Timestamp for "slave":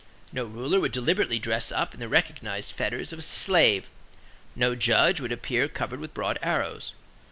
3.21-3.87